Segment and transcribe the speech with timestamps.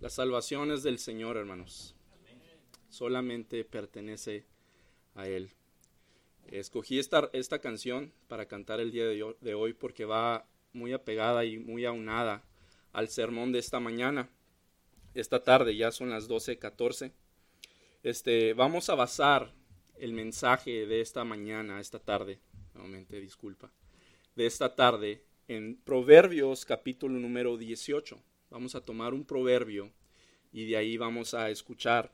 [0.00, 1.96] La salvación es del Señor, hermanos.
[2.88, 4.46] Solamente pertenece
[5.16, 5.50] a Él.
[6.46, 11.58] Escogí esta, esta canción para cantar el día de hoy porque va muy apegada y
[11.58, 12.44] muy aunada
[12.92, 14.30] al sermón de esta mañana.
[15.14, 17.12] Esta tarde ya son las 12:14.
[18.04, 19.52] Este, vamos a basar
[19.96, 22.38] el mensaje de esta mañana, esta tarde,
[22.72, 23.72] nuevamente disculpa,
[24.36, 28.22] de esta tarde en Proverbios capítulo número 18.
[28.50, 29.92] Vamos a tomar un proverbio
[30.52, 32.10] y de ahí vamos a escuchar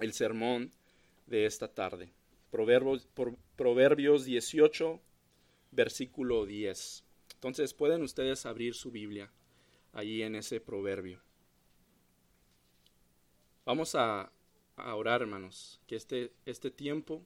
[0.00, 0.72] el sermón
[1.26, 2.12] de esta tarde.
[2.50, 3.08] Proverbios,
[3.56, 5.00] Proverbios 18,
[5.70, 7.04] versículo 10.
[7.34, 9.30] Entonces pueden ustedes abrir su Biblia
[9.92, 11.20] allí en ese proverbio.
[13.64, 14.32] Vamos a,
[14.76, 17.22] a orar, hermanos, que este, este tiempo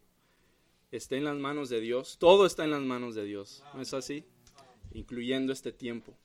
[0.91, 2.19] esté en las manos de Dios.
[2.19, 4.25] Todo está en las manos de Dios, ¿no es así?
[4.93, 6.17] Incluyendo este tiempo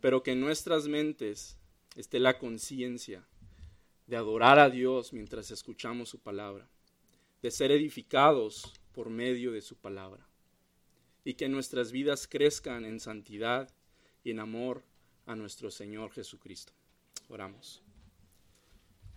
[0.00, 1.58] pero que en nuestras mentes
[1.96, 3.26] esté la conciencia
[4.06, 6.68] de adorar a Dios mientras escuchamos su palabra,
[7.42, 10.26] de ser edificados por medio de su palabra,
[11.24, 13.68] y que nuestras vidas crezcan en santidad
[14.24, 14.82] y en amor
[15.26, 16.72] a nuestro Señor Jesucristo.
[17.28, 17.82] Oramos.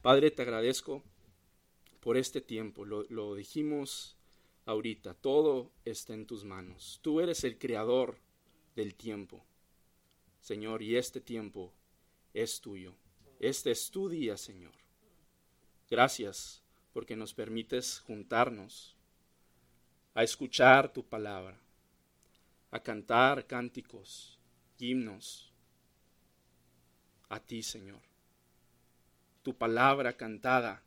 [0.02, 1.04] Padre, te agradezco
[2.00, 4.18] por este tiempo, lo, lo dijimos
[4.66, 7.00] ahorita, todo está en tus manos.
[7.02, 8.18] Tú eres el creador
[8.76, 9.46] del tiempo.
[10.42, 11.72] Señor, y este tiempo
[12.34, 12.96] es tuyo.
[13.40, 14.74] Este es tu día, Señor.
[15.90, 16.62] Gracias
[16.94, 18.96] porque nos permites juntarnos
[20.14, 21.60] a escuchar tu palabra,
[22.72, 24.40] a cantar cánticos,
[24.78, 25.54] himnos
[27.30, 28.02] a ti, Señor.
[29.44, 30.84] Tu palabra cantada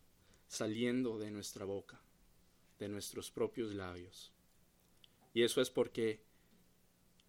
[0.48, 2.00] saliendo de nuestra boca,
[2.78, 4.32] de nuestros propios labios.
[5.32, 6.20] Y eso es porque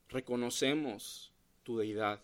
[0.10, 1.34] reconocemos
[1.66, 2.21] tu deidad.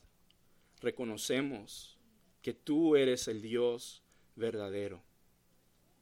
[0.79, 1.97] Reconocemos
[2.41, 4.01] que tú eres el Dios
[4.35, 5.03] verdadero,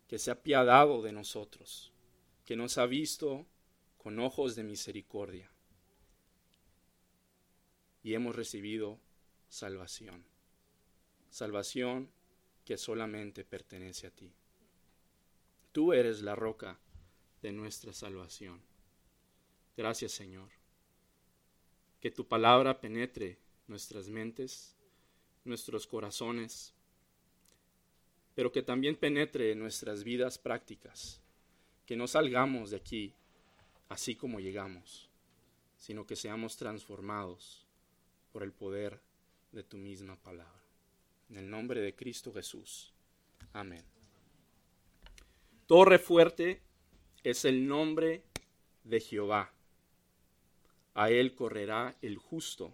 [0.08, 1.92] que se ha apiadado de nosotros,
[2.46, 3.48] que nos ha visto
[3.98, 5.50] con ojos de misericordia
[8.04, 9.00] y hemos recibido
[9.50, 10.24] salvación.
[11.30, 12.10] Salvación
[12.66, 14.32] que solamente pertenece a ti.
[15.72, 16.80] Tú eres la roca
[17.42, 18.62] de nuestra salvación.
[19.78, 20.59] Gracias Señor
[22.00, 23.38] que tu palabra penetre
[23.68, 24.76] nuestras mentes,
[25.44, 26.74] nuestros corazones,
[28.36, 31.22] pero que también penetre nuestras vidas prácticas,
[31.86, 33.14] que no salgamos de aquí
[33.90, 35.10] así como llegamos,
[35.78, 37.66] sino que seamos transformados
[38.32, 39.02] por el poder
[39.52, 40.54] de tu misma palabra.
[41.30, 42.94] En el nombre de Cristo Jesús.
[43.54, 43.84] Amén.
[45.68, 46.62] Torre fuerte
[47.24, 48.24] es el nombre
[48.84, 49.54] de Jehová
[51.00, 52.74] a él correrá el justo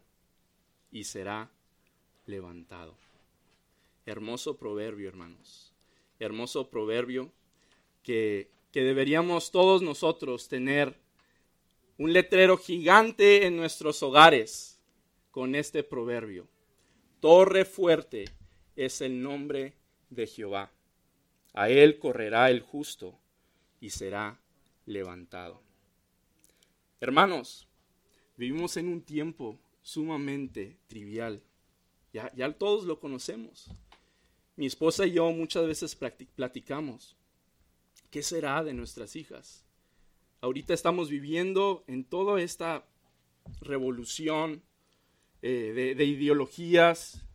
[0.92, 1.52] y será
[2.26, 2.96] levantado.
[4.08, 5.72] Hermoso proverbio, hermanos.
[6.18, 7.32] Hermoso proverbio
[8.02, 10.96] que, que deberíamos todos nosotros tener
[12.00, 14.80] un letrero gigante en nuestros hogares
[15.30, 16.48] con este proverbio.
[17.20, 18.26] Torre fuerte
[18.76, 19.76] es el nombre
[20.10, 20.72] de Jehová.
[21.54, 23.20] A él correrá el justo
[23.80, 24.40] y será
[24.88, 25.62] levantado.
[27.00, 27.68] Hermanos,
[28.38, 31.42] Vivimos en un tiempo sumamente trivial.
[32.12, 33.70] Ya, ya todos lo conocemos.
[34.56, 35.96] Mi esposa y yo muchas veces
[36.36, 37.16] platicamos.
[38.10, 39.66] ¿Qué será de nuestras hijas?
[40.42, 42.86] Ahorita estamos viviendo en toda esta
[43.62, 44.64] revolución
[45.42, 47.26] eh, de, de ideologías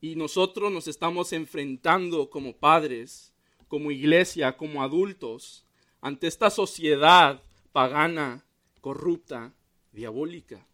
[0.00, 3.32] y nosotros nos estamos enfrentando como padres,
[3.68, 5.64] como iglesia, como adultos,
[6.00, 7.42] ante esta sociedad
[7.72, 8.44] pagana,
[8.80, 9.54] corrupta,
[9.92, 10.66] diabólica.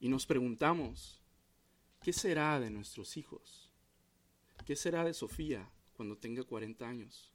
[0.00, 1.20] Y nos preguntamos,
[2.02, 3.70] ¿qué será de nuestros hijos?
[4.66, 7.32] ¿Qué será de Sofía cuando tenga 40 años?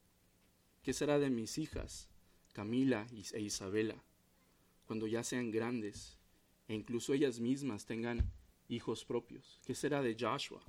[0.83, 2.07] ¿Qué será de mis hijas,
[2.53, 3.95] Camila e Isabela,
[4.85, 6.17] cuando ya sean grandes
[6.67, 8.31] e incluso ellas mismas tengan
[8.67, 9.59] hijos propios?
[9.65, 10.61] ¿Qué será de Joshua?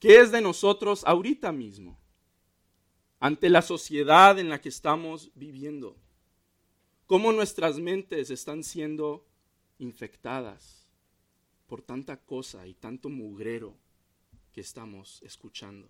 [0.00, 1.98] ¿Qué es de nosotros ahorita mismo?
[3.20, 5.96] Ante la sociedad en la que estamos viviendo
[7.06, 9.26] cómo nuestras mentes están siendo
[9.78, 10.86] infectadas
[11.66, 13.74] por tanta cosa y tanto mugrero
[14.52, 15.88] que estamos escuchando.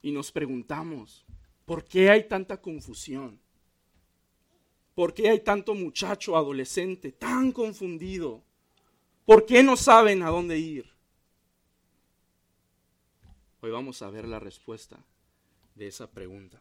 [0.00, 1.24] Y nos preguntamos,
[1.64, 3.40] ¿por qué hay tanta confusión?
[4.94, 8.42] ¿Por qué hay tanto muchacho adolescente tan confundido?
[9.24, 10.90] ¿Por qué no saben a dónde ir?
[13.60, 14.98] Hoy vamos a ver la respuesta
[15.74, 16.60] de esa pregunta.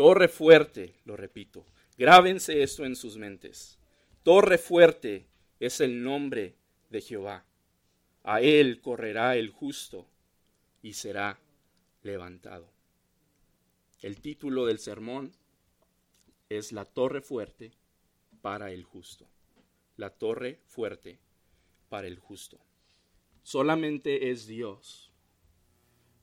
[0.00, 1.66] Torre fuerte, lo repito,
[1.98, 3.78] grábense esto en sus mentes.
[4.22, 5.26] Torre fuerte
[5.58, 6.54] es el nombre
[6.88, 7.44] de Jehová.
[8.24, 10.06] A él correrá el justo
[10.80, 11.38] y será
[12.02, 12.72] levantado.
[14.00, 15.32] El título del sermón
[16.48, 17.70] es La torre fuerte
[18.40, 19.26] para el justo.
[19.98, 21.18] La torre fuerte
[21.90, 22.58] para el justo.
[23.42, 25.12] Solamente es Dios.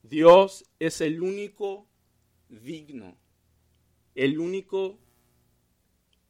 [0.02, 1.86] Dios es el único
[2.50, 3.16] digno,
[4.18, 4.98] el único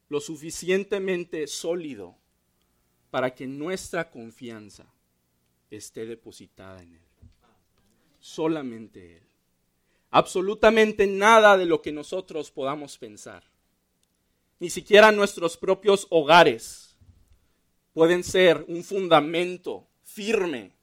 [0.10, 2.18] lo suficientemente sólido
[3.10, 4.86] para que nuestra confianza
[5.72, 7.02] esté depositada en Él.
[8.20, 9.24] Solamente Él.
[10.12, 13.44] Absolutamente nada de lo que nosotros podamos pensar,
[14.60, 16.98] ni siquiera nuestros propios hogares,
[17.94, 20.74] pueden ser un fundamento firme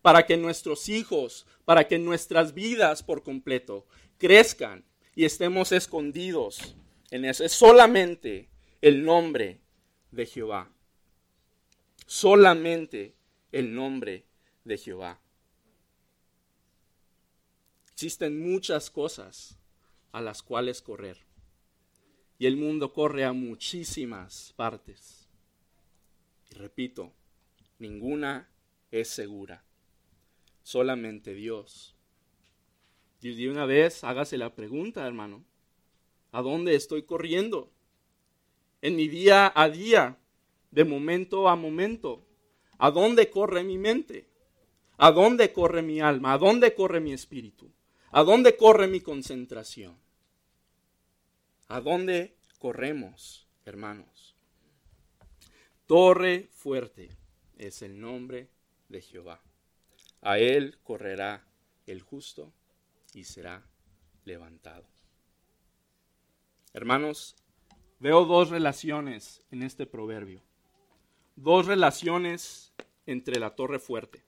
[0.00, 3.86] para que nuestros hijos, para que nuestras vidas por completo
[4.16, 6.74] crezcan y estemos escondidos
[7.10, 7.44] en eso.
[7.44, 8.48] Es solamente
[8.80, 9.60] el nombre
[10.10, 10.70] de Jehová.
[12.06, 13.14] Solamente
[13.52, 14.24] el nombre
[14.64, 15.20] de Jehová.
[17.92, 19.56] Existen muchas cosas
[20.12, 21.18] a las cuales correr.
[22.38, 25.28] Y el mundo corre a muchísimas partes.
[26.50, 27.12] Y repito,
[27.78, 28.50] ninguna
[28.90, 29.64] es segura.
[30.62, 31.93] Solamente Dios.
[33.32, 35.42] De una vez hágase la pregunta, hermano.
[36.30, 37.72] ¿A dónde estoy corriendo?
[38.82, 40.18] En mi día a día,
[40.70, 42.26] de momento a momento.
[42.76, 44.28] ¿A dónde corre mi mente?
[44.98, 46.34] ¿A dónde corre mi alma?
[46.34, 47.72] ¿A dónde corre mi espíritu?
[48.10, 49.96] ¿A dónde corre mi concentración?
[51.68, 54.36] ¿A dónde corremos, hermanos?
[55.86, 57.08] Torre fuerte
[57.56, 58.50] es el nombre
[58.90, 59.40] de Jehová.
[60.20, 61.46] A él correrá
[61.86, 62.52] el justo
[63.14, 63.62] y será
[64.24, 64.84] levantado.
[66.72, 67.36] Hermanos,
[68.00, 70.42] veo dos relaciones en este proverbio.
[71.36, 72.72] Dos relaciones
[73.06, 74.22] entre la torre fuerte.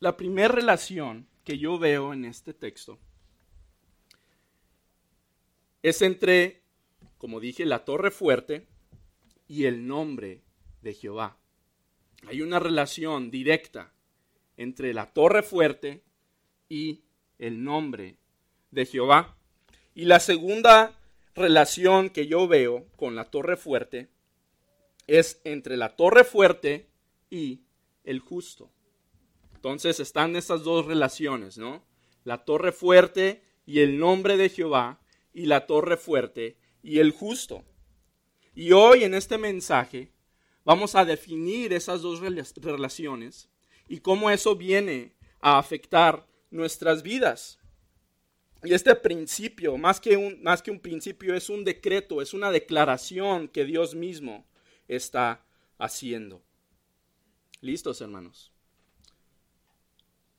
[0.00, 2.98] La primera relación que yo veo en este texto
[5.82, 6.62] es entre,
[7.18, 8.66] como dije, la torre fuerte
[9.48, 10.42] y el nombre
[10.82, 11.38] de Jehová.
[12.26, 13.92] Hay una relación directa
[14.56, 16.02] entre la torre fuerte
[16.68, 17.04] y
[17.38, 18.16] el nombre
[18.70, 19.36] de Jehová.
[19.94, 20.98] Y la segunda
[21.34, 24.08] relación que yo veo con la torre fuerte
[25.06, 26.88] es entre la torre fuerte
[27.30, 27.62] y
[28.04, 28.70] el justo.
[29.54, 31.84] Entonces están estas dos relaciones, ¿no?
[32.24, 35.00] La torre fuerte y el nombre de Jehová
[35.32, 37.64] y la torre fuerte y el justo.
[38.54, 40.12] Y hoy en este mensaje
[40.66, 43.48] vamos a definir esas dos relaciones
[43.88, 47.60] y cómo eso viene a afectar nuestras vidas.
[48.64, 52.50] Y este principio, más que, un, más que un principio, es un decreto, es una
[52.50, 54.44] declaración que Dios mismo
[54.88, 55.46] está
[55.78, 56.42] haciendo.
[57.60, 58.52] ¿Listos, hermanos?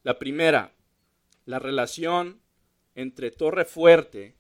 [0.04, 0.76] La primera,
[1.46, 2.42] la relación
[2.96, 4.36] entre torre fuerte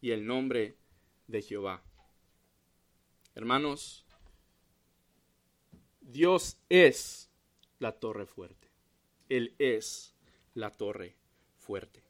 [0.00, 0.78] y el nombre
[1.26, 1.82] de Jehová.
[3.34, 4.05] Hermanos,
[6.06, 7.30] Dios es
[7.80, 8.68] la torre fuerte.
[9.28, 10.14] Él es
[10.54, 11.16] la torre
[11.58, 12.02] fuerte.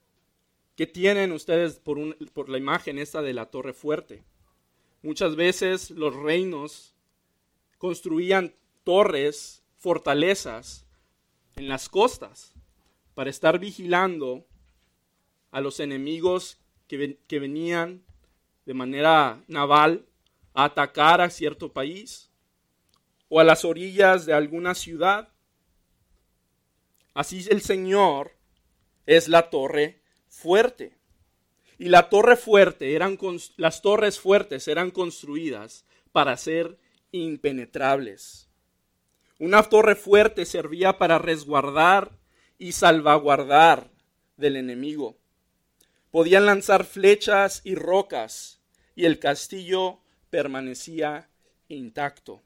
[0.76, 1.98] ¿Qué tienen ustedes por,
[2.32, 4.22] por la imagen esta de la torre fuerte?
[5.02, 6.94] Muchas veces los reinos
[7.78, 10.86] construían torres, fortalezas
[11.54, 12.52] en las costas
[13.14, 14.46] para estar vigilando
[15.50, 18.04] a los enemigos que, que venían
[18.66, 20.04] de manera naval
[20.52, 22.30] a atacar a cierto país
[23.28, 25.28] o a las orillas de alguna ciudad.
[27.14, 28.32] Así el Señor
[29.06, 30.96] es la torre fuerte.
[31.78, 33.18] Y la torre fuerte eran
[33.56, 36.78] las torres fuertes eran construidas para ser
[37.12, 38.48] impenetrables.
[39.38, 42.18] Una torre fuerte servía para resguardar
[42.58, 43.90] y salvaguardar
[44.36, 45.18] del enemigo.
[46.10, 48.62] Podían lanzar flechas y rocas
[48.94, 51.28] y el castillo permanecía
[51.68, 52.45] intacto.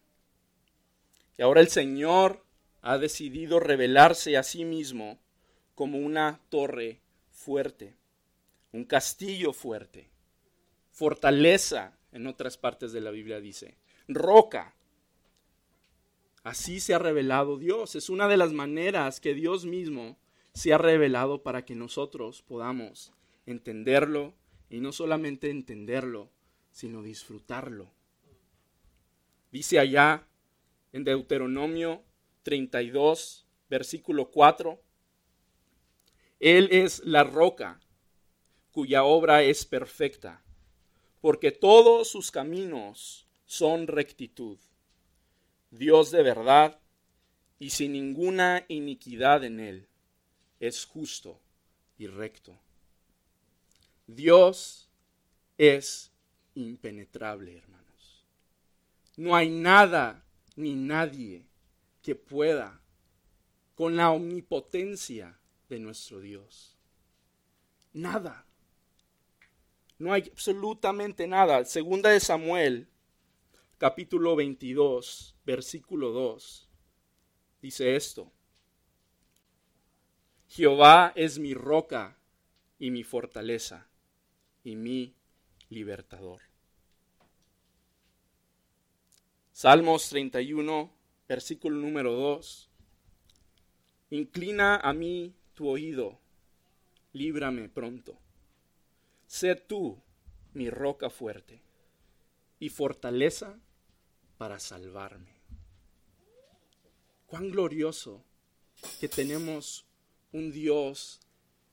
[1.41, 2.45] Y ahora el Señor
[2.83, 5.19] ha decidido revelarse a sí mismo
[5.75, 7.97] como una torre fuerte,
[8.73, 10.11] un castillo fuerte,
[10.91, 14.75] fortaleza, en otras partes de la Biblia dice, roca.
[16.43, 17.95] Así se ha revelado Dios.
[17.95, 20.19] Es una de las maneras que Dios mismo
[20.53, 23.15] se ha revelado para que nosotros podamos
[23.47, 24.35] entenderlo
[24.69, 26.31] y no solamente entenderlo,
[26.71, 27.91] sino disfrutarlo.
[29.51, 30.27] Dice allá
[30.93, 32.03] en Deuteronomio
[32.43, 34.81] 32, versículo 4,
[36.41, 37.81] él es la roca
[38.73, 40.43] cuya obra es perfecta,
[41.21, 44.59] porque todos sus caminos son rectitud.
[45.71, 46.81] Dios de verdad
[47.59, 49.89] y sin ninguna iniquidad en él,
[50.61, 51.41] es justo
[51.99, 52.59] y recto.
[54.07, 54.89] Dios
[55.59, 56.11] es
[56.55, 58.25] impenetrable, hermanos.
[59.17, 60.25] No hay nada
[60.61, 61.47] ni nadie
[62.03, 62.81] que pueda
[63.75, 65.39] con la omnipotencia
[65.69, 66.77] de nuestro Dios.
[67.93, 68.47] Nada.
[69.99, 71.65] No hay absolutamente nada.
[71.65, 72.89] Segunda de Samuel,
[73.79, 76.69] capítulo 22, versículo 2,
[77.63, 78.33] dice esto.
[80.49, 82.19] Jehová es mi roca
[82.79, 83.89] y mi fortaleza
[84.65, 85.15] y mi
[85.69, 86.50] libertador.
[89.63, 90.91] Salmos 31,
[91.29, 92.71] versículo número 2.
[94.09, 96.19] Inclina a mí tu oído,
[97.13, 98.17] líbrame pronto.
[99.27, 100.03] Sé tú
[100.55, 101.61] mi roca fuerte
[102.59, 103.61] y fortaleza
[104.39, 105.35] para salvarme.
[107.27, 108.25] Cuán glorioso
[108.99, 109.85] que tenemos
[110.33, 111.21] un Dios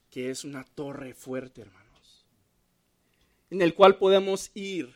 [0.10, 2.26] que es una torre fuerte, hermanos,
[3.50, 4.94] en el cual podemos ir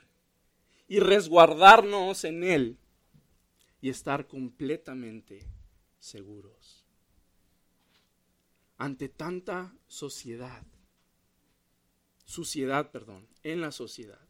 [0.89, 2.77] y resguardarnos en Él
[3.81, 5.47] y estar completamente
[5.99, 6.85] seguros.
[8.77, 10.63] Ante tanta sociedad,
[12.25, 14.27] suciedad, perdón, en la sociedad,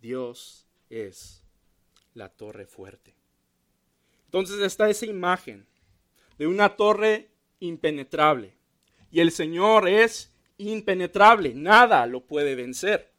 [0.00, 1.42] Dios es
[2.14, 3.14] la torre fuerte.
[4.26, 5.66] Entonces está esa imagen
[6.38, 8.54] de una torre impenetrable.
[9.10, 13.12] Y el Señor es impenetrable, nada lo puede vencer.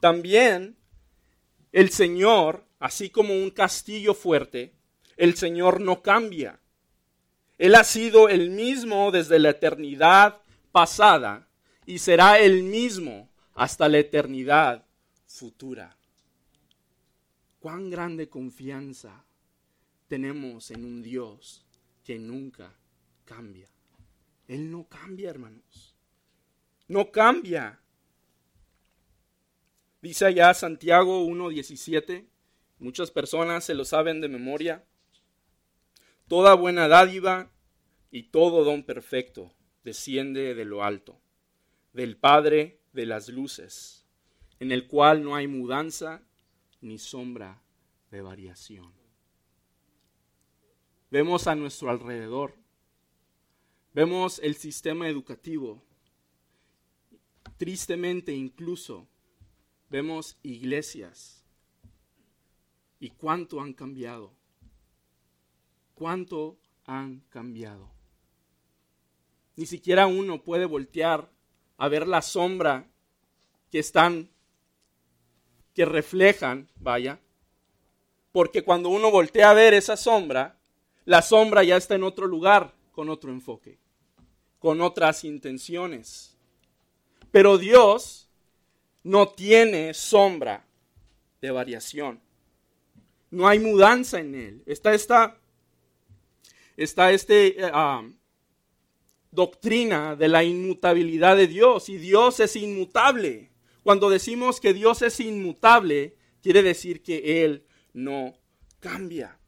[0.00, 0.76] También
[1.72, 4.74] el Señor, así como un castillo fuerte,
[5.16, 6.60] el Señor no cambia.
[7.58, 10.40] Él ha sido el mismo desde la eternidad
[10.72, 11.48] pasada
[11.86, 14.86] y será el mismo hasta la eternidad
[15.26, 15.96] futura.
[17.58, 19.24] Cuán grande confianza
[20.08, 21.66] tenemos en un Dios
[22.02, 22.74] que nunca
[23.24, 23.68] cambia.
[24.48, 25.94] Él no cambia, hermanos.
[26.88, 27.78] No cambia.
[30.02, 32.26] Dice allá Santiago 1.17,
[32.78, 34.82] muchas personas se lo saben de memoria.
[36.26, 37.50] Toda buena dádiva
[38.10, 39.52] y todo don perfecto
[39.84, 41.20] desciende de lo alto,
[41.92, 44.06] del Padre de las luces,
[44.58, 46.22] en el cual no hay mudanza
[46.80, 47.62] ni sombra
[48.10, 48.92] de variación.
[51.10, 52.54] Vemos a nuestro alrededor,
[53.92, 55.82] vemos el sistema educativo,
[57.58, 59.06] tristemente incluso
[59.90, 61.44] vemos iglesias
[63.00, 64.32] y cuánto han cambiado,
[65.94, 66.56] cuánto
[66.86, 67.90] han cambiado.
[69.56, 71.28] Ni siquiera uno puede voltear
[71.76, 72.88] a ver la sombra
[73.70, 74.30] que están,
[75.74, 77.20] que reflejan, vaya,
[78.32, 80.58] porque cuando uno voltea a ver esa sombra,
[81.04, 83.78] la sombra ya está en otro lugar, con otro enfoque,
[84.58, 86.36] con otras intenciones.
[87.32, 88.29] Pero Dios
[89.02, 90.66] no tiene sombra
[91.40, 92.20] de variación.
[93.30, 94.62] No hay mudanza en Él.
[94.66, 95.38] Está esta,
[96.76, 98.12] está este, uh,
[99.30, 103.50] doctrina de la inmutabilidad de Dios y Dios es inmutable.
[103.82, 108.34] Cuando decimos que Dios es inmutable, quiere decir que Él no
[108.80, 109.38] cambia.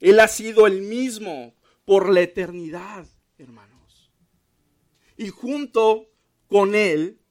[0.00, 3.06] Él ha sido el mismo por la eternidad,
[3.38, 4.10] hermanos.
[5.16, 6.08] Y junto
[6.48, 7.21] con Él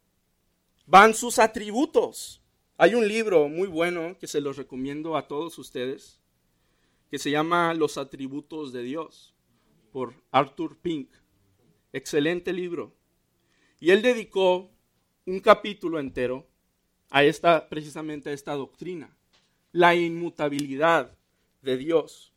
[0.92, 2.42] van sus atributos.
[2.76, 6.20] Hay un libro muy bueno que se los recomiendo a todos ustedes,
[7.10, 9.34] que se llama Los atributos de Dios,
[9.94, 11.10] por Arthur Pink.
[11.94, 12.94] Excelente libro.
[13.80, 14.70] Y él dedicó
[15.26, 16.46] un capítulo entero
[17.10, 19.16] a esta, precisamente a esta doctrina,
[19.72, 21.18] la inmutabilidad
[21.62, 22.34] de Dios.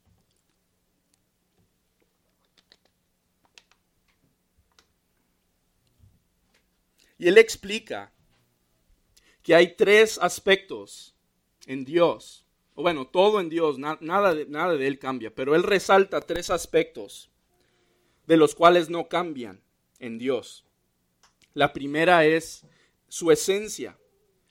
[7.19, 8.14] Y él explica
[9.45, 11.15] que hay tres aspectos
[11.67, 15.63] en Dios, o bueno, todo en Dios, nada, de, nada de él cambia, pero él
[15.63, 17.31] resalta tres aspectos
[18.27, 19.63] de los cuales no cambian
[19.99, 20.65] en Dios.
[21.53, 22.67] La primera es
[23.09, 23.99] su esencia.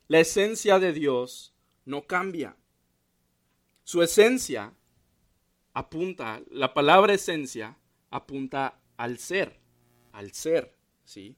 [0.07, 2.55] La esencia de Dios no cambia.
[3.83, 4.73] Su esencia
[5.73, 7.79] apunta, la palabra esencia
[8.11, 9.59] apunta al ser,
[10.11, 11.35] al ser, ¿sí?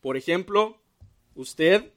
[0.00, 0.80] Por ejemplo,
[1.34, 1.92] usted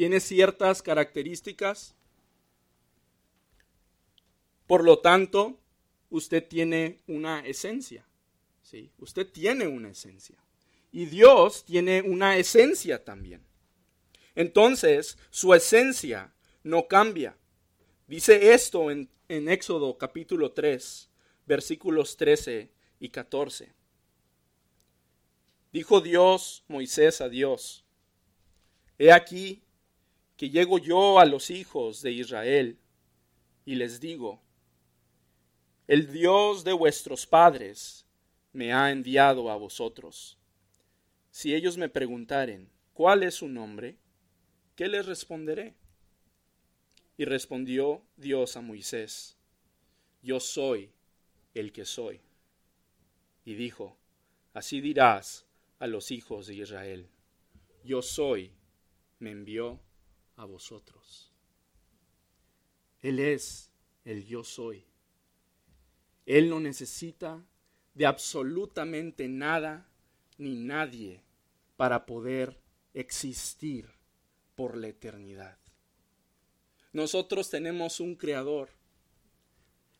[0.00, 1.94] tiene ciertas características,
[4.66, 5.60] por lo tanto,
[6.08, 8.06] usted tiene una esencia.
[8.62, 8.90] ¿sí?
[8.96, 10.38] Usted tiene una esencia.
[10.90, 13.44] Y Dios tiene una esencia también.
[14.34, 17.36] Entonces, su esencia no cambia.
[18.06, 21.10] Dice esto en, en Éxodo capítulo 3,
[21.44, 23.70] versículos 13 y 14.
[25.74, 27.84] Dijo Dios, Moisés a Dios,
[28.96, 29.62] He aquí
[30.40, 32.78] que llego yo a los hijos de Israel
[33.66, 34.40] y les digo,
[35.86, 38.06] el Dios de vuestros padres
[38.54, 40.38] me ha enviado a vosotros.
[41.30, 43.98] Si ellos me preguntaren, ¿cuál es su nombre?
[44.76, 45.74] ¿Qué les responderé?
[47.18, 49.36] Y respondió Dios a Moisés,
[50.22, 50.90] yo soy
[51.52, 52.22] el que soy.
[53.44, 53.98] Y dijo,
[54.54, 55.44] así dirás
[55.78, 57.10] a los hijos de Israel,
[57.84, 58.54] yo soy,
[59.18, 59.80] me envió
[60.40, 61.30] a vosotros.
[63.02, 63.70] Él es
[64.04, 64.84] el yo soy.
[66.24, 67.44] Él no necesita
[67.94, 69.86] de absolutamente nada
[70.38, 71.22] ni nadie
[71.76, 72.58] para poder
[72.94, 73.90] existir
[74.54, 75.58] por la eternidad.
[76.92, 78.70] Nosotros tenemos un creador.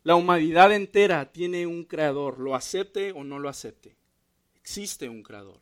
[0.03, 3.95] La humanidad entera tiene un creador, lo acepte o no lo acepte.
[4.55, 5.61] Existe un creador.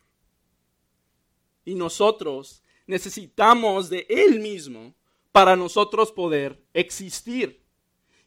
[1.66, 4.94] Y nosotros necesitamos de Él mismo
[5.32, 7.62] para nosotros poder existir.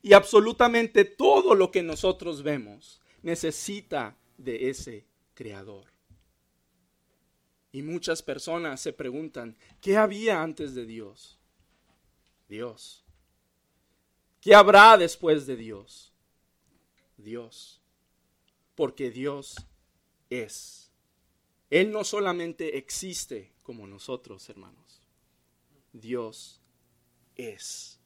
[0.02, 5.86] Y absolutamente todo lo que nosotros vemos necesita de ese creador.
[7.72, 11.38] Y muchas personas se preguntan, ¿qué había antes de Dios?
[12.48, 13.04] Dios.
[14.42, 16.14] ¿Qué habrá después de Dios?
[17.18, 17.82] Dios.
[18.76, 19.56] Porque Dios
[20.30, 20.92] es.
[21.70, 25.02] Él no solamente existe, como nosotros, hermanos.
[25.92, 26.62] Dios
[27.36, 28.00] es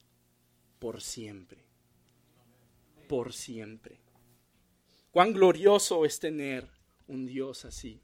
[0.80, 1.66] por siempre.
[3.08, 4.00] Por siempre.
[5.12, 6.70] Cuán glorioso es tener
[7.08, 8.02] un Dios así.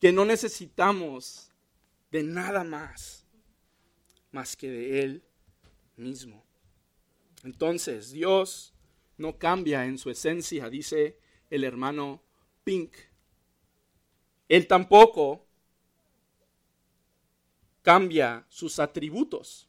[0.00, 1.50] Que no necesitamos
[2.10, 3.26] de nada más,
[4.30, 5.24] más que de Él
[5.96, 6.44] mismo.
[7.42, 8.74] Entonces, Dios
[9.16, 11.18] no cambia en su esencia, dice
[11.50, 12.22] el hermano
[12.64, 12.94] Pink.
[14.48, 15.46] Él tampoco
[17.84, 19.68] cambia sus atributos.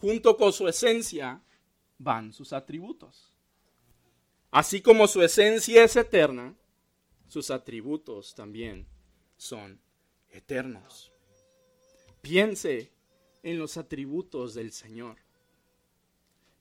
[0.00, 1.40] Junto con su esencia
[1.96, 3.32] van sus atributos.
[4.50, 6.56] Así como su esencia es eterna,
[7.28, 8.88] sus atributos también
[9.36, 9.80] son
[10.30, 11.12] eternos.
[12.20, 12.90] Piense
[13.44, 15.18] en los atributos del Señor.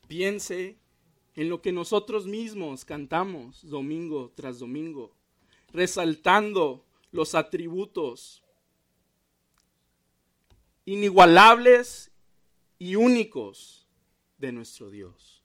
[0.08, 0.78] Piense
[1.34, 5.16] en lo que nosotros mismos cantamos domingo tras domingo,
[5.74, 8.44] resaltando los atributos
[10.88, 12.12] inigualables
[12.80, 13.86] y únicos
[14.38, 15.44] de nuestro Dios.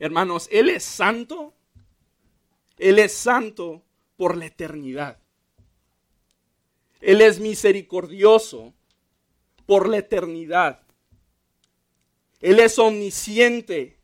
[0.00, 1.54] Hermanos, Él es santo,
[2.76, 3.84] Él es santo
[4.16, 5.20] por la eternidad.
[7.00, 8.74] Él es misericordioso
[9.64, 10.82] por la eternidad.
[12.40, 14.00] Él es omnisciente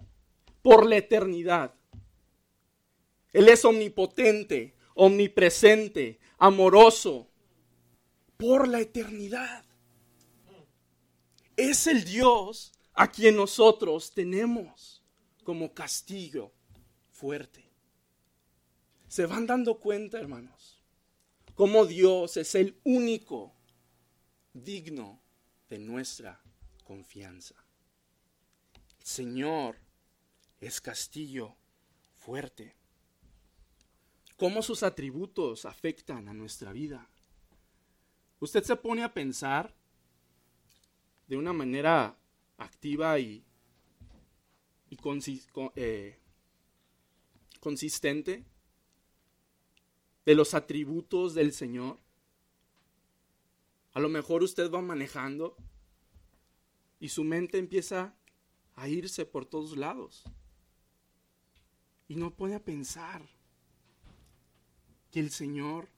[0.62, 1.74] por la eternidad.
[3.32, 7.28] Él es omnipotente, omnipresente, amoroso
[8.37, 9.64] por la eternidad
[11.70, 15.03] es el Dios a quien nosotros tenemos
[15.44, 16.53] como castigo
[17.11, 17.70] fuerte.
[19.09, 20.83] ¿Se van dando cuenta, hermanos?
[21.55, 23.55] Cómo Dios es el único
[24.53, 25.22] digno
[25.68, 26.42] de nuestra
[26.85, 27.55] confianza.
[28.98, 29.77] El Señor
[30.61, 31.57] es castillo
[32.14, 32.77] fuerte.
[34.37, 37.09] ¿Cómo sus atributos afectan a nuestra vida?
[38.40, 39.77] Usted se pone a pensar
[41.28, 42.18] de una manera
[42.58, 43.44] activa y,
[45.76, 46.18] eh,
[47.61, 48.44] consistente
[50.24, 51.98] de los atributos del Señor.
[53.92, 55.56] A lo mejor usted va manejando
[57.00, 58.14] y su mente empieza
[58.74, 60.24] a irse por todos lados.
[62.08, 63.22] Y no puede pensar
[65.11, 65.88] que el Señor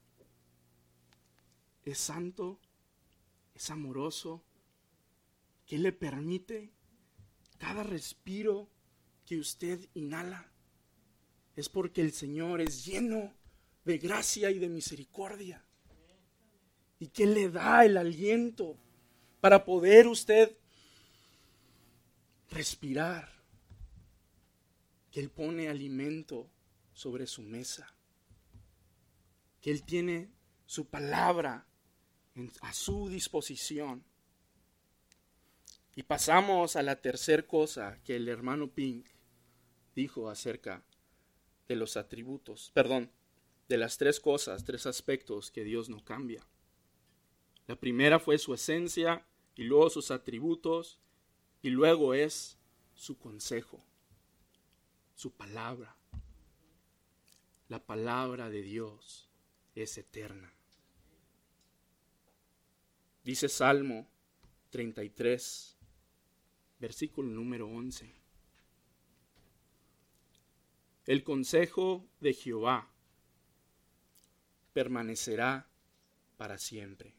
[1.84, 2.58] es santo,
[3.54, 4.42] es amoroso,
[5.66, 6.72] que le permite
[7.58, 8.68] cada respiro
[9.24, 10.50] que usted inhala.
[11.56, 13.32] Es porque el Señor es lleno
[13.84, 15.64] de gracia y de misericordia.
[16.98, 18.76] Y que le da el aliento
[19.40, 20.56] para poder usted
[22.50, 23.32] respirar.
[25.10, 26.50] Que Él pone alimento
[26.92, 27.94] sobre su mesa.
[29.60, 30.30] Que Él tiene
[30.66, 31.66] su palabra
[32.62, 34.04] a su disposición
[35.96, 39.06] y pasamos a la tercera cosa que el hermano Pink
[39.94, 40.84] dijo acerca
[41.68, 43.10] de los atributos, perdón,
[43.68, 46.46] de las tres cosas, tres aspectos que Dios no cambia.
[47.66, 50.98] La primera fue su esencia y luego sus atributos
[51.62, 52.58] y luego es
[52.94, 53.82] su consejo,
[55.14, 55.96] su palabra.
[57.68, 59.30] La palabra de Dios
[59.74, 60.52] es eterna.
[63.22, 64.06] Dice Salmo
[64.68, 65.73] 33,
[66.84, 68.12] versículo número 11.
[71.06, 72.90] El consejo de Jehová
[74.74, 75.66] permanecerá
[76.36, 77.14] para siempre.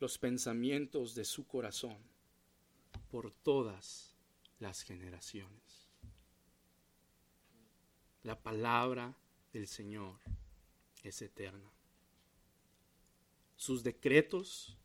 [0.00, 1.98] Los pensamientos de su corazón
[3.10, 4.16] por todas
[4.60, 5.86] las generaciones.
[8.22, 9.14] La palabra
[9.52, 10.18] del Señor
[11.02, 11.70] es eterna.
[13.56, 14.78] Sus decretos,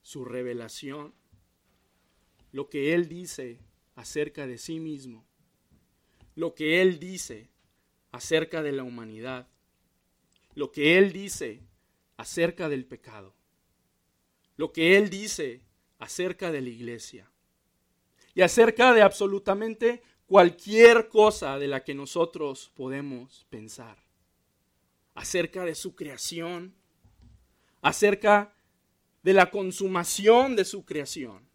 [0.00, 1.17] su revelación,
[2.52, 3.60] lo que Él dice
[3.94, 5.24] acerca de sí mismo,
[6.34, 7.48] lo que Él dice
[8.12, 9.48] acerca de la humanidad,
[10.54, 11.60] lo que Él dice
[12.16, 13.34] acerca del pecado,
[14.56, 15.62] lo que Él dice
[15.98, 17.30] acerca de la iglesia
[18.34, 23.98] y acerca de absolutamente cualquier cosa de la que nosotros podemos pensar,
[25.14, 26.74] acerca de su creación,
[27.80, 28.54] acerca
[29.22, 31.47] de la consumación de su creación.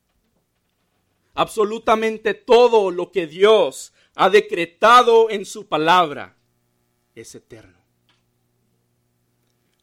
[1.33, 6.37] Absolutamente todo lo que Dios ha decretado en su palabra
[7.15, 7.77] es eterno.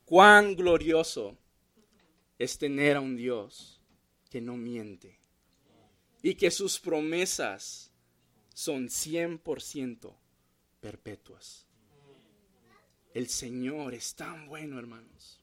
[0.04, 1.36] Cuán glorioso
[2.38, 3.80] es tener a un Dios
[4.30, 5.18] que no miente
[6.22, 7.90] y que sus promesas
[8.54, 10.12] son 100%
[10.80, 11.66] perpetuas.
[13.14, 15.40] El Señor es tan bueno, hermanos.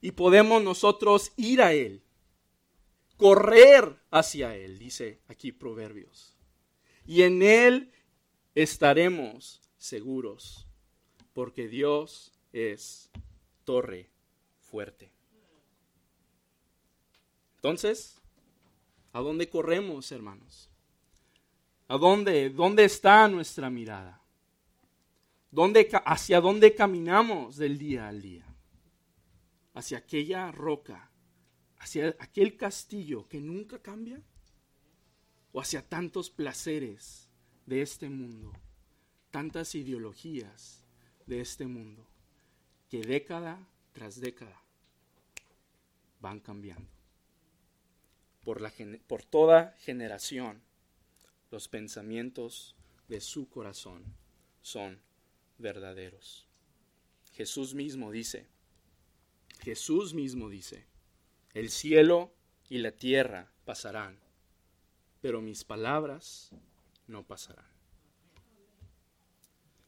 [0.00, 2.02] Y podemos nosotros ir a Él,
[3.16, 6.34] correr hacia Él, dice aquí Proverbios.
[7.06, 7.92] Y en Él
[8.54, 10.66] estaremos seguros,
[11.32, 13.10] porque Dios es
[13.64, 14.08] torre
[14.60, 15.10] fuerte.
[17.56, 18.20] Entonces,
[19.12, 20.70] ¿a dónde corremos, hermanos?
[21.88, 24.20] ¿A dónde, dónde está nuestra mirada?
[25.50, 28.44] ¿Dónde, ¿Hacia dónde caminamos del día al día?
[29.74, 31.10] ¿Hacia aquella roca?
[31.78, 34.20] ¿Hacia aquel castillo que nunca cambia?
[35.52, 37.28] ¿O hacia tantos placeres
[37.66, 38.52] de este mundo?
[39.30, 40.84] Tantas ideologías
[41.26, 42.06] de este mundo
[42.88, 44.62] que década tras década
[46.20, 46.96] van cambiando
[48.46, 48.72] por, la,
[49.08, 50.62] por toda generación,
[51.50, 52.76] los pensamientos
[53.08, 54.04] de su corazón
[54.62, 55.00] son
[55.58, 56.46] verdaderos.
[57.32, 58.46] Jesús mismo dice,
[59.64, 60.86] Jesús mismo dice,
[61.56, 62.34] el cielo
[62.68, 64.20] y la tierra pasarán,
[65.22, 66.50] pero mis palabras
[67.06, 67.64] no pasarán.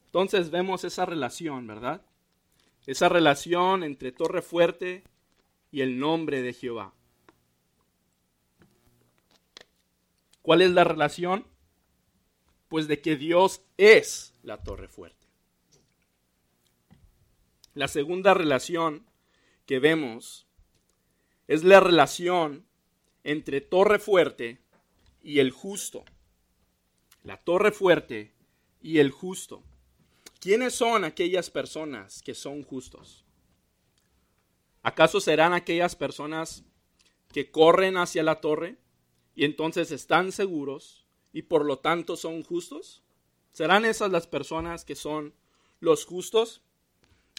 [0.07, 2.01] Entonces vemos esa relación, ¿verdad?
[2.87, 5.05] Esa relación entre Torre Fuerte
[5.71, 6.95] y el nombre de Jehová.
[10.41, 11.47] ¿Cuál es la relación?
[12.69, 15.27] Pues de que Dios es la torre fuerte.
[17.75, 19.05] La segunda relación
[19.67, 20.48] que vemos
[21.49, 22.65] es la relación
[23.25, 24.61] entre torre fuerte
[25.23, 26.05] y el justo.
[27.25, 28.33] La torre fuerte
[28.81, 29.65] y el justo.
[30.39, 33.25] ¿Quiénes son aquellas personas que son justos?
[34.83, 36.65] ¿Acaso serán aquellas personas
[37.33, 38.79] que corren hacia la torre?
[39.39, 43.05] y entonces están seguros y por lo tanto son justos?
[43.53, 45.33] ¿Serán esas las personas que son
[45.79, 46.61] los justos?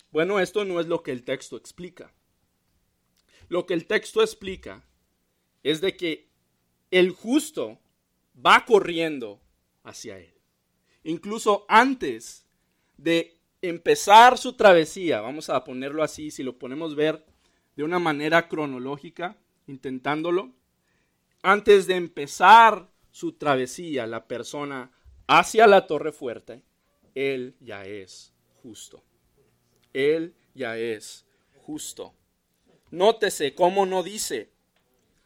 [0.10, 2.14] Bueno, esto no es lo que el texto explica.
[3.50, 4.84] Lo que el texto explica
[5.64, 6.30] es de que
[6.92, 7.80] el justo
[8.46, 9.42] va corriendo
[9.84, 10.34] hacia él.
[11.04, 12.46] Incluso antes
[12.98, 17.26] de empezar su travesía, vamos a ponerlo así, si lo ponemos ver
[17.76, 20.54] de una manera cronológica, intentándolo,
[21.42, 24.92] antes de empezar su travesía, la persona
[25.28, 26.64] hacia la torre fuerte,
[27.16, 29.04] Él ya es justo.
[29.94, 31.26] Él ya es
[31.58, 32.14] justo.
[32.92, 34.52] Nótese cómo no dice,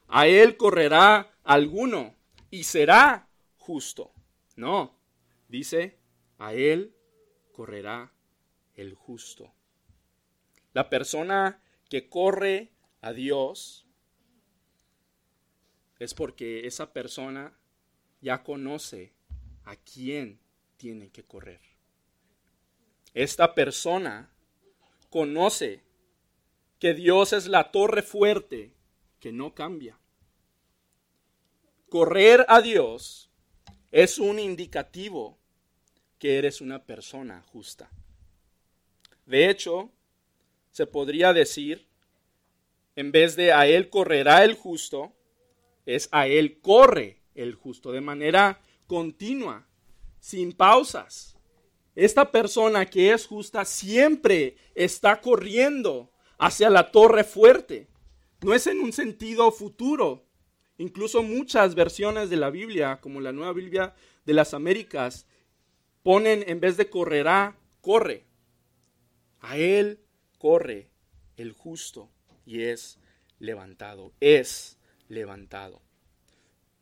[0.07, 2.15] a Él correrá alguno
[2.51, 4.11] y será justo.
[4.55, 4.95] No,
[5.47, 5.97] dice,
[6.37, 6.95] a Él
[7.51, 8.11] correrá
[8.75, 9.53] el justo.
[10.73, 12.71] La persona que corre
[13.01, 13.85] a Dios
[15.99, 17.57] es porque esa persona
[18.21, 19.13] ya conoce
[19.63, 20.39] a quién
[20.77, 21.61] tiene que correr.
[23.13, 24.31] Esta persona
[25.09, 25.83] conoce
[26.83, 28.73] que Dios es la torre fuerte
[29.21, 29.97] que no cambia.
[31.87, 33.29] Correr a Dios
[33.89, 35.37] es un indicativo
[36.19, 37.89] que eres una persona justa.
[39.25, 39.93] De hecho,
[40.71, 41.87] se podría decir
[42.97, 45.13] en vez de a él correrá el justo,
[45.85, 49.65] es a él corre el justo de manera continua,
[50.19, 51.37] sin pausas.
[51.95, 56.12] Esta persona que es justa siempre está corriendo
[56.43, 57.87] hacia la torre fuerte.
[58.41, 60.25] No es en un sentido futuro.
[60.77, 65.25] Incluso muchas versiones de la Biblia, como la Nueva Biblia de las Américas,
[66.01, 68.25] ponen en vez de correrá, corre.
[69.39, 70.01] A él
[70.37, 70.89] corre
[71.37, 72.09] el justo
[72.45, 72.99] y es
[73.39, 74.77] levantado, es
[75.07, 75.81] levantado.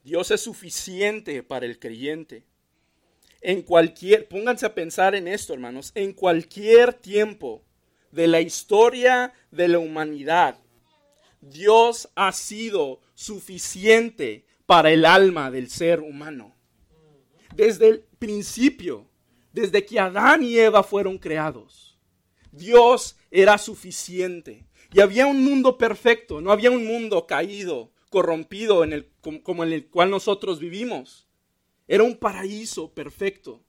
[0.03, 2.45] Dios es suficiente para el creyente.
[3.41, 7.63] En cualquier, pónganse a pensar en esto, hermanos, en cualquier tiempo
[8.11, 10.57] de la historia de la humanidad,
[11.41, 16.55] Dios ha sido suficiente para el alma del ser humano.
[17.55, 19.07] Desde el principio,
[19.51, 21.97] desde que Adán y Eva fueron creados,
[22.51, 24.65] Dios era suficiente.
[24.93, 29.09] Y había un mundo perfecto, no había un mundo caído, corrompido en el,
[29.41, 31.27] como en el cual nosotros vivimos.
[31.87, 33.63] Era un paraíso perfecto.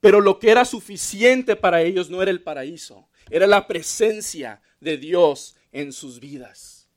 [0.00, 4.98] Pero lo que era suficiente para ellos no era el paraíso, era la presencia de
[4.98, 6.88] Dios en sus vidas.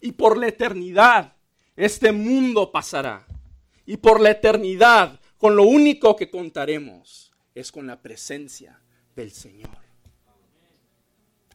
[0.00, 1.36] Y por la eternidad,
[1.76, 3.26] este mundo pasará.
[3.86, 8.80] Y por la eternidad, con lo único que contaremos es con la presencia
[9.14, 9.70] del Señor.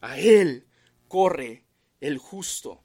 [0.00, 0.66] A Él
[1.06, 1.64] corre
[2.00, 2.82] el justo.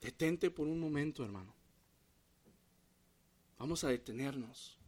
[0.00, 1.54] Detente por un momento, hermano.
[3.58, 4.79] Vamos a detenernos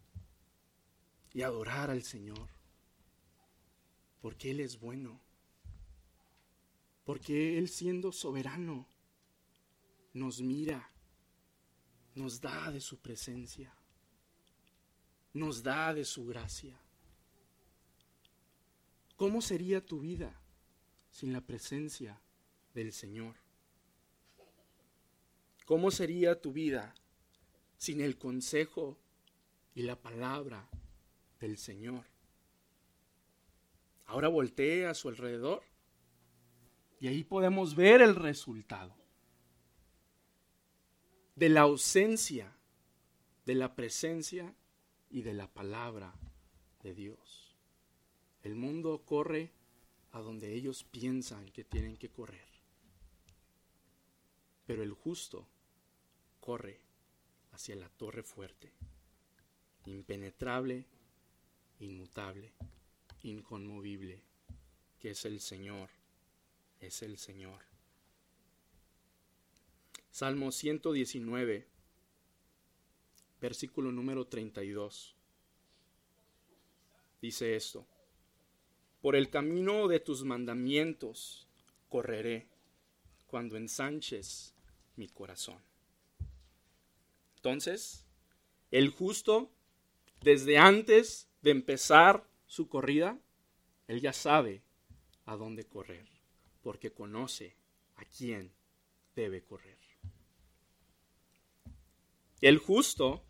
[1.35, 2.49] y adorar al Señor.
[4.21, 5.21] Porque Él es bueno.
[7.05, 8.87] Porque Él siendo soberano
[10.13, 10.91] nos mira,
[12.15, 13.75] nos da de su presencia,
[15.33, 16.79] nos da de su gracia.
[19.17, 20.39] ¿Cómo sería tu vida
[21.11, 22.21] sin la presencia
[22.75, 23.37] del Señor?
[25.65, 26.95] ¿Cómo sería tu vida
[27.79, 28.99] sin el consejo
[29.75, 30.69] y la palabra
[31.43, 32.07] del Señor?
[34.07, 35.63] Ahora voltee a su alrededor
[37.01, 38.95] y ahí podemos ver el resultado
[41.37, 42.57] de la ausencia
[43.45, 44.55] de la presencia
[45.11, 46.15] y de la palabra
[46.83, 47.57] de Dios.
[48.43, 49.51] El mundo corre
[50.13, 52.49] a donde ellos piensan que tienen que correr.
[54.67, 55.47] Pero el justo
[56.41, 56.81] corre
[57.53, 58.73] hacia la torre fuerte,
[59.87, 60.87] impenetrable,
[61.83, 62.53] inmutable,
[63.23, 64.23] inconmovible,
[65.01, 65.91] que es el Señor,
[66.81, 67.61] es el Señor.
[70.11, 71.67] Salmo 119,
[73.41, 75.15] versículo número 32.
[77.21, 77.87] Dice esto,
[79.01, 81.47] por el camino de tus mandamientos
[81.89, 82.47] correré
[83.27, 84.55] cuando ensanches
[84.97, 85.59] mi corazón.
[87.37, 88.05] Entonces,
[88.71, 89.51] el justo,
[90.23, 93.19] desde antes de empezar su corrida,
[93.89, 94.63] él ya sabe
[95.27, 96.07] a dónde correr,
[96.63, 97.57] porque conoce
[97.97, 98.53] a quién
[99.15, 99.79] debe correr.
[102.41, 103.23] El justo,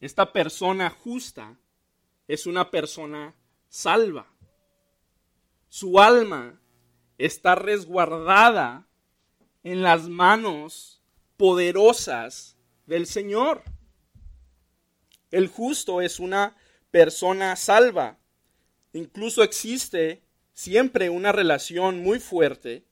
[0.00, 1.58] esta persona justa,
[2.28, 3.34] es una persona
[3.68, 4.32] salva.
[5.68, 6.60] Su alma
[7.18, 8.86] está resguardada
[9.64, 11.02] en las manos
[11.36, 13.62] poderosas del Señor.
[15.32, 16.54] El justo es una
[16.92, 18.18] persona salva.
[18.92, 22.84] Incluso existe siempre una relación muy fuerte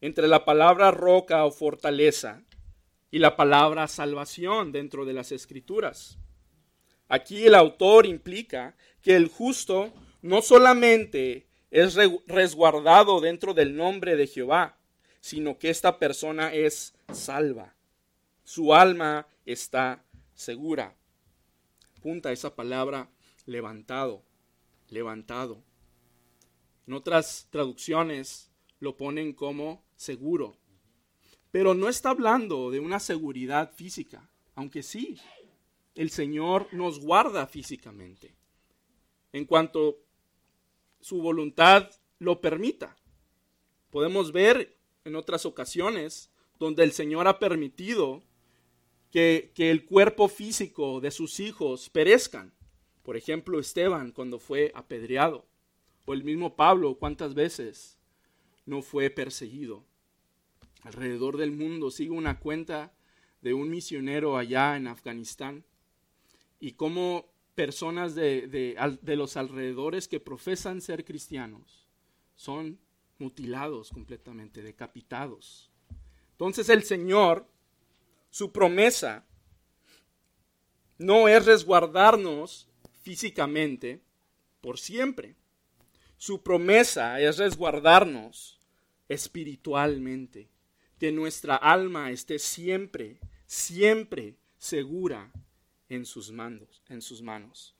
[0.00, 2.44] entre la palabra roca o fortaleza
[3.10, 6.18] y la palabra salvación dentro de las escrituras.
[7.08, 9.92] Aquí el autor implica que el justo
[10.22, 14.78] no solamente es resguardado dentro del nombre de Jehová,
[15.20, 17.74] sino que esta persona es salva.
[18.44, 20.96] Su alma está segura.
[22.02, 23.08] Punta esa palabra
[23.46, 24.24] levantado,
[24.88, 25.62] levantado.
[26.86, 30.56] En otras traducciones lo ponen como seguro.
[31.52, 35.20] Pero no está hablando de una seguridad física, aunque sí,
[35.94, 38.34] el Señor nos guarda físicamente,
[39.32, 39.98] en cuanto
[41.00, 42.96] su voluntad lo permita.
[43.90, 48.22] Podemos ver en otras ocasiones donde el Señor ha permitido
[49.12, 52.52] que, el cuerpo físico de sus hijos perezcan.
[53.02, 55.44] Por ejemplo, Esteban cuando fue apedreado,
[56.06, 57.98] o el mismo Pablo cuántas veces
[58.64, 59.84] no fue perseguido.
[60.82, 62.92] Alrededor del mundo sigo una cuenta
[63.42, 65.64] de un misionero allá en Afganistán
[66.58, 71.86] y cómo personas de, de, los alrededores que profesan ser cristianos
[72.34, 72.78] son
[73.18, 75.70] mutilados completamente, decapitados.
[76.32, 77.46] Entonces el Señor,
[78.32, 79.26] su promesa,
[80.96, 82.66] no es resguardarnos
[83.02, 84.00] físicamente
[84.62, 85.36] por siempre.
[86.16, 88.58] Su promesa es resguardarnos
[89.08, 90.48] espiritualmente,
[90.98, 95.30] que nuestra alma esté siempre, siempre segura
[95.90, 97.74] en sus manos, en sus manos.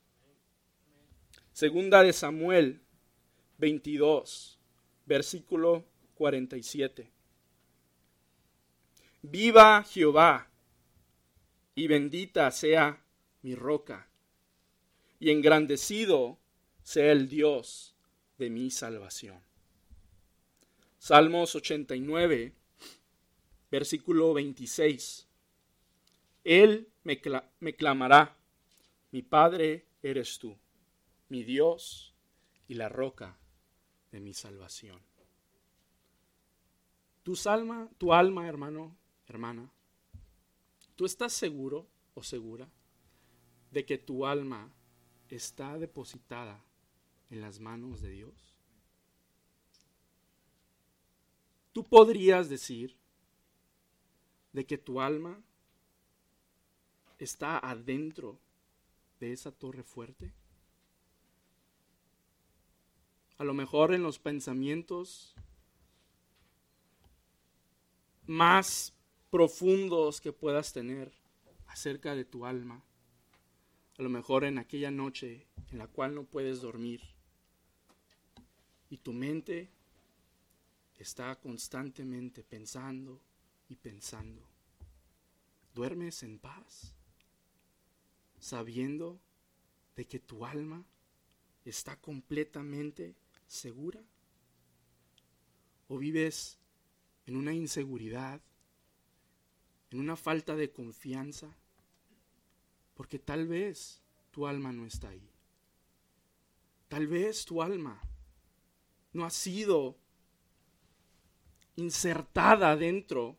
[1.54, 2.82] Segunda de Samuel
[3.56, 4.58] 22,
[5.06, 5.86] versículo
[6.16, 7.10] 47.
[9.22, 10.50] Viva Jehová
[11.76, 13.00] y bendita sea
[13.42, 14.08] mi roca
[15.20, 16.40] y engrandecido
[16.82, 17.94] sea el Dios
[18.38, 19.40] de mi salvación.
[20.98, 22.52] Salmos 89,
[23.70, 25.28] versículo 26.
[26.42, 28.36] Él me, clamará,
[29.12, 30.58] mi Padre eres tú,
[31.28, 32.12] mi Dios
[32.66, 33.38] y la roca
[34.10, 35.00] de mi salvación.
[37.22, 39.70] Tu alma, tu alma, hermano, hermana,
[40.96, 42.68] ¿tú estás seguro o segura
[43.70, 44.70] de que tu alma
[45.28, 46.62] está depositada
[47.30, 48.54] en las manos de Dios?
[51.72, 52.96] Tú podrías decir
[54.52, 55.40] de que tu alma
[57.18, 58.38] está adentro
[59.20, 60.32] de esa torre fuerte.
[63.38, 65.34] A lo mejor en los pensamientos
[68.26, 68.94] más
[69.32, 71.10] profundos que puedas tener
[71.68, 72.84] acerca de tu alma.
[73.96, 77.00] A lo mejor en aquella noche en la cual no puedes dormir
[78.90, 79.70] y tu mente
[80.98, 83.22] está constantemente pensando
[83.70, 84.46] y pensando.
[85.72, 86.94] ¿Duermes en paz?
[88.38, 89.18] Sabiendo
[89.96, 90.84] de que tu alma
[91.64, 93.16] está completamente
[93.46, 94.04] segura?
[95.88, 96.58] ¿O vives
[97.24, 98.42] en una inseguridad,
[99.92, 101.54] en una falta de confianza,
[102.94, 105.28] porque tal vez tu alma no está ahí.
[106.88, 108.00] Tal vez tu alma
[109.12, 109.96] no ha sido
[111.76, 113.36] insertada dentro,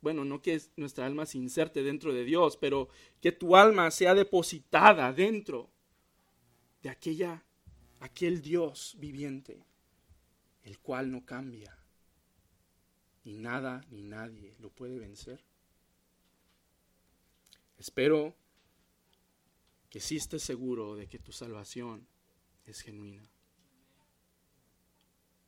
[0.00, 2.88] bueno, no que nuestra alma se inserte dentro de Dios, pero
[3.20, 5.70] que tu alma sea depositada dentro
[6.82, 7.44] de aquella,
[8.00, 9.64] aquel Dios viviente,
[10.62, 11.76] el cual no cambia,
[13.24, 15.47] y nada ni nadie lo puede vencer.
[17.78, 18.34] Espero
[19.88, 22.06] que sí estés seguro de que tu salvación
[22.66, 23.28] es genuina.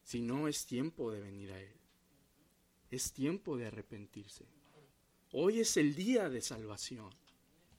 [0.03, 1.77] Si no, es tiempo de venir a Él.
[2.91, 4.47] Es tiempo de arrepentirse.
[5.33, 7.11] Hoy es el día de salvación.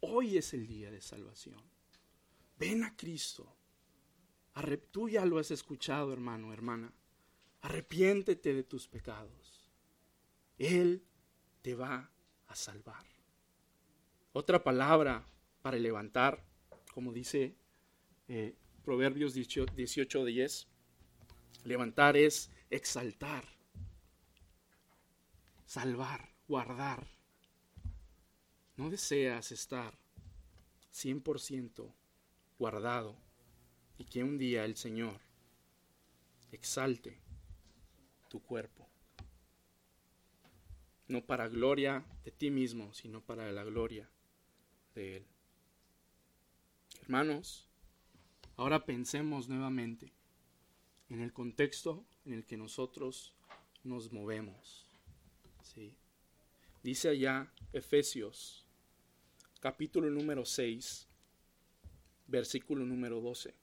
[0.01, 1.61] Hoy es el día de salvación.
[2.57, 3.55] Ven a Cristo.
[4.91, 6.93] Tú ya lo has escuchado, hermano, hermana.
[7.61, 9.69] Arrepiéntete de tus pecados.
[10.57, 11.03] Él
[11.61, 12.11] te va
[12.47, 13.10] a salvar.
[14.33, 15.25] Otra palabra
[15.61, 16.41] para levantar,
[16.93, 17.53] como dice
[18.29, 20.67] eh, Proverbios 18:10,
[21.65, 23.43] levantar es exaltar,
[25.65, 27.05] salvar, guardar.
[28.77, 29.93] No deseas estar
[30.93, 31.93] 100%
[32.57, 33.17] guardado
[33.97, 35.19] y que un día el Señor
[36.51, 37.19] exalte
[38.29, 38.87] tu cuerpo
[41.11, 44.09] no para gloria de ti mismo, sino para la gloria
[44.95, 45.25] de Él.
[47.01, 47.67] Hermanos,
[48.57, 50.11] ahora pensemos nuevamente
[51.09, 53.33] en el contexto en el que nosotros
[53.83, 54.87] nos movemos.
[56.83, 58.65] Dice allá Efesios,
[59.59, 61.07] capítulo número 6,
[62.27, 63.60] versículo número 12.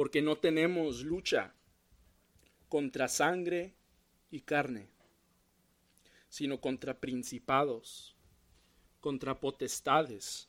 [0.00, 1.52] Porque no tenemos lucha
[2.70, 3.74] contra sangre
[4.30, 4.88] y carne,
[6.30, 8.16] sino contra principados,
[9.02, 10.48] contra potestades,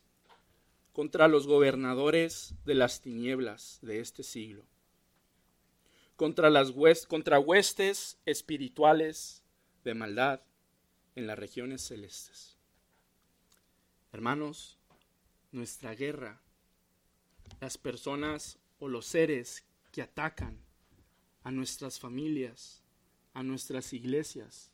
[0.94, 4.64] contra los gobernadores de las tinieblas de este siglo,
[6.16, 6.72] contra las
[7.06, 9.42] contra huestes espirituales
[9.84, 10.40] de maldad
[11.14, 12.56] en las regiones celestes.
[14.14, 14.78] Hermanos,
[15.50, 16.40] nuestra guerra,
[17.60, 20.58] las personas o los seres que atacan
[21.44, 22.82] a nuestras familias,
[23.32, 24.72] a nuestras iglesias,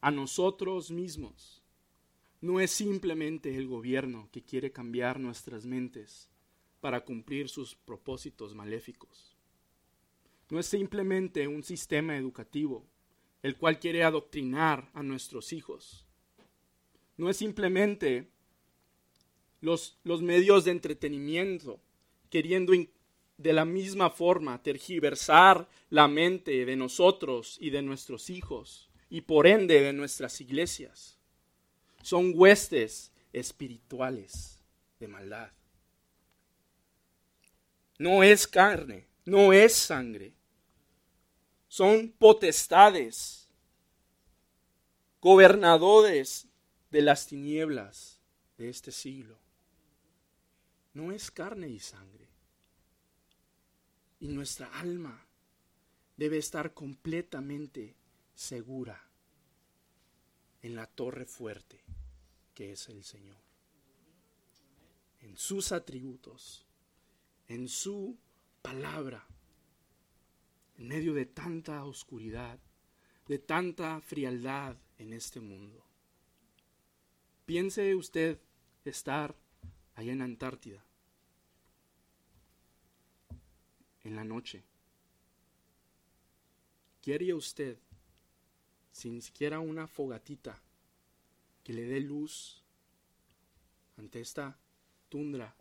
[0.00, 1.60] a nosotros mismos.
[2.40, 6.28] No es simplemente el gobierno que quiere cambiar nuestras mentes
[6.80, 9.36] para cumplir sus propósitos maléficos.
[10.48, 12.86] No es simplemente un sistema educativo
[13.42, 16.06] el cual quiere adoctrinar a nuestros hijos.
[17.16, 18.30] No es simplemente
[19.60, 21.80] los, los medios de entretenimiento
[22.30, 22.72] queriendo
[23.40, 29.46] de la misma forma tergiversar la mente de nosotros y de nuestros hijos y por
[29.46, 31.16] ende de nuestras iglesias.
[32.02, 34.60] Son huestes espirituales
[34.98, 35.50] de maldad.
[37.98, 40.34] No es carne, no es sangre.
[41.66, 43.48] Son potestades,
[45.22, 46.46] gobernadores
[46.90, 48.20] de las tinieblas
[48.58, 49.38] de este siglo.
[50.92, 52.29] No es carne y sangre.
[54.20, 55.26] Y nuestra alma
[56.16, 57.96] debe estar completamente
[58.34, 59.02] segura
[60.62, 61.82] en la torre fuerte
[62.60, 63.38] que es el Señor.
[65.20, 66.66] En sus atributos,
[67.48, 68.18] en su
[68.60, 69.26] palabra,
[70.76, 72.58] en medio de tanta oscuridad,
[73.26, 75.82] de tanta frialdad en este mundo.
[77.46, 78.38] Piense usted
[78.84, 79.34] estar
[79.94, 80.84] allá en Antártida,
[84.04, 84.62] en la noche.
[87.02, 87.78] ¿Qué haría usted
[88.92, 90.60] sin siquiera una fogatita
[91.64, 92.62] que le dé luz
[93.96, 94.58] ante esta
[95.08, 95.54] tundra,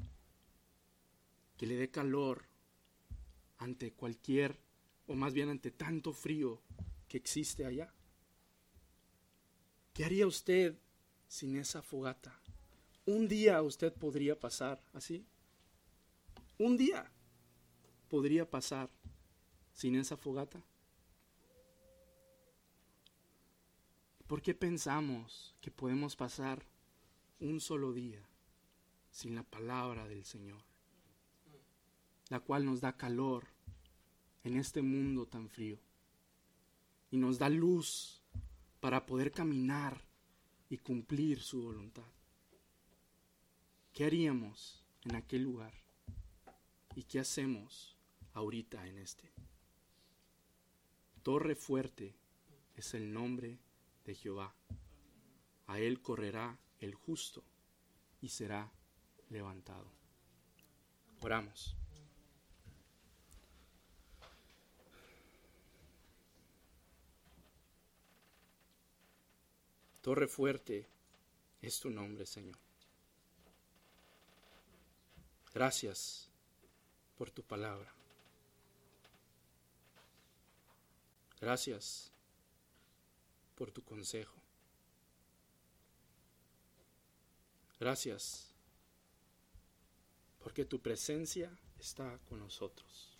[1.57, 2.45] que le dé calor
[3.57, 4.57] ante cualquier,
[5.07, 6.61] o más bien ante tanto frío
[7.07, 7.93] que existe allá.
[9.93, 10.77] ¿Qué haría usted
[11.27, 12.39] sin esa fogata?
[13.05, 15.25] Un día usted podría pasar así.
[16.57, 17.11] Un día
[18.09, 18.89] podría pasar
[19.71, 20.61] sin esa fogata.
[24.27, 26.65] ¿Por qué pensamos que podemos pasar
[27.39, 28.21] un solo día
[29.09, 30.61] sin la palabra del Señor?
[32.29, 33.47] La cual nos da calor
[34.43, 35.79] en este mundo tan frío
[37.09, 38.21] y nos da luz
[38.79, 40.05] para poder caminar
[40.69, 42.05] y cumplir su voluntad.
[43.93, 45.73] ¿Qué haríamos en aquel lugar?
[46.95, 47.98] ¿Y qué hacemos
[48.33, 49.31] ahorita en este?
[51.23, 52.15] Torre fuerte
[52.75, 53.59] es el nombre
[54.05, 54.53] de Jehová.
[55.67, 57.43] A él correrá el justo
[58.21, 58.71] y será
[59.29, 59.91] levantado.
[61.21, 61.75] Oramos.
[70.01, 70.87] Torre fuerte
[71.61, 72.57] es tu nombre, Señor.
[75.53, 76.29] Gracias
[77.17, 77.98] por tu palabra.
[81.39, 82.11] Gracias
[83.55, 84.39] por tu consejo.
[87.79, 88.53] Gracias
[90.39, 93.17] porque tu presencia está con nosotros.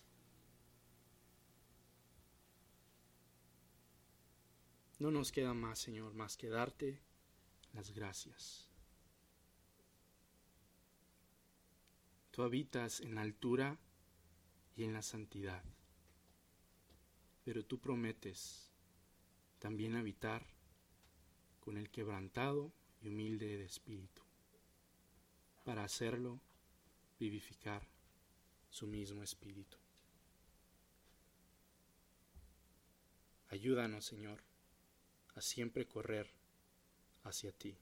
[4.98, 7.00] No nos queda más, Señor, más que darte
[7.72, 8.68] las gracias.
[12.30, 13.78] Tú habitas en la altura
[14.76, 15.64] y en la santidad,
[17.44, 18.70] pero tú prometes
[19.58, 20.46] también habitar
[21.60, 22.72] con el quebrantado
[23.02, 24.22] y humilde de espíritu,
[25.64, 26.40] para hacerlo
[27.18, 27.86] vivificar
[28.70, 29.76] su mismo espíritu.
[33.48, 34.42] Ayúdanos, Señor,
[35.34, 36.30] a siempre correr
[37.24, 37.76] hacia ti,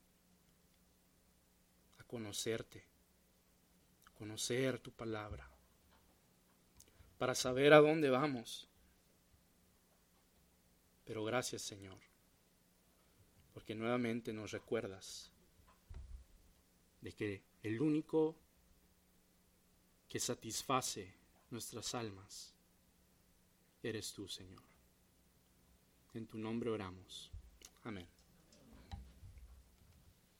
[1.98, 2.84] a conocerte,
[4.14, 5.48] conocer tu palabra,
[7.18, 8.67] para saber a dónde vamos
[11.08, 11.98] pero gracias Señor,
[13.54, 15.32] porque nuevamente nos recuerdas
[17.00, 18.36] de que el único
[20.06, 21.14] que satisface
[21.48, 22.54] nuestras almas
[23.82, 24.62] eres tú, Señor.
[26.12, 27.30] En tu nombre oramos.
[27.84, 28.06] Amén.